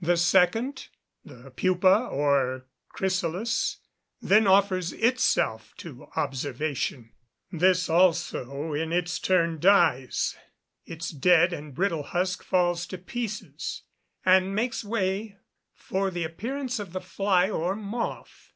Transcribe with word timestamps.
The 0.00 0.16
second, 0.16 0.88
the 1.26 1.50
pupa 1.50 2.08
or 2.10 2.64
chrysalis, 2.88 3.80
then 4.18 4.46
offers 4.46 4.94
itself 4.94 5.74
to 5.76 6.06
observation. 6.16 7.12
This 7.52 7.90
also, 7.90 8.72
in 8.72 8.94
its 8.94 9.18
turn, 9.18 9.58
dies; 9.60 10.36
its 10.86 11.10
dead 11.10 11.52
and 11.52 11.74
brittle 11.74 12.02
husk 12.04 12.42
falls 12.42 12.86
to 12.86 12.96
pieces, 12.96 13.82
and 14.24 14.54
makes 14.54 14.84
way 14.86 15.36
for 15.74 16.10
the 16.10 16.24
appearance 16.24 16.78
of 16.78 16.94
the 16.94 17.00
fly 17.02 17.50
or 17.50 17.76
moth. 17.76 18.54